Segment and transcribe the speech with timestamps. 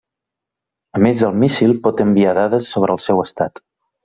[0.99, 3.63] A més el míssil pot enviar dades sobre el seu estat.